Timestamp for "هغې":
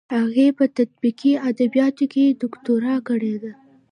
0.19-0.47